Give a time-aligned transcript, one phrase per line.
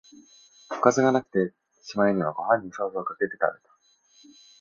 [0.71, 1.53] おかずがなくて、
[1.83, 3.77] しまいにはご飯にソースかけて食べた